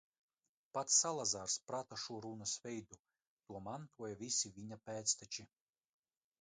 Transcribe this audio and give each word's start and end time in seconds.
Pats 0.77 0.95
Salazars 1.03 1.57
prata 1.71 1.99
šo 2.05 2.17
runas 2.25 2.55
veidu, 2.65 2.99
to 3.49 3.63
mantoja 3.69 4.19
visi 4.25 4.55
viņa 4.59 4.83
pēcteči. 4.91 5.51